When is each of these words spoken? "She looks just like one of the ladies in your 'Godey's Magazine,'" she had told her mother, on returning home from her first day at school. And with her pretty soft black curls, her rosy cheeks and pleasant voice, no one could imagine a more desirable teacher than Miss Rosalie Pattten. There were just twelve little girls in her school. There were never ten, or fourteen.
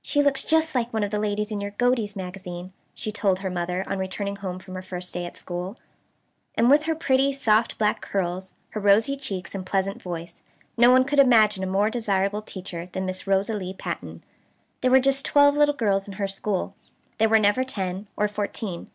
"She 0.00 0.22
looks 0.22 0.44
just 0.44 0.76
like 0.76 0.92
one 0.92 1.02
of 1.02 1.10
the 1.10 1.18
ladies 1.18 1.50
in 1.50 1.60
your 1.60 1.72
'Godey's 1.72 2.14
Magazine,'" 2.14 2.72
she 2.94 3.10
had 3.10 3.16
told 3.16 3.40
her 3.40 3.50
mother, 3.50 3.82
on 3.88 3.98
returning 3.98 4.36
home 4.36 4.60
from 4.60 4.76
her 4.76 4.80
first 4.80 5.12
day 5.12 5.26
at 5.26 5.36
school. 5.36 5.76
And 6.54 6.70
with 6.70 6.84
her 6.84 6.94
pretty 6.94 7.32
soft 7.32 7.76
black 7.76 8.00
curls, 8.00 8.52
her 8.70 8.80
rosy 8.80 9.16
cheeks 9.16 9.56
and 9.56 9.66
pleasant 9.66 10.00
voice, 10.00 10.40
no 10.76 10.92
one 10.92 11.02
could 11.02 11.18
imagine 11.18 11.64
a 11.64 11.66
more 11.66 11.90
desirable 11.90 12.42
teacher 12.42 12.86
than 12.86 13.06
Miss 13.06 13.26
Rosalie 13.26 13.74
Pattten. 13.74 14.22
There 14.82 14.90
were 14.92 15.00
just 15.00 15.24
twelve 15.24 15.56
little 15.56 15.74
girls 15.74 16.06
in 16.06 16.12
her 16.14 16.28
school. 16.28 16.76
There 17.18 17.28
were 17.28 17.40
never 17.40 17.64
ten, 17.64 18.06
or 18.16 18.28
fourteen. 18.28 18.88